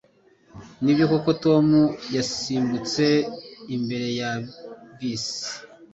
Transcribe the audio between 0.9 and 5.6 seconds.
koko Tom yasimbutse imbere ya bisi?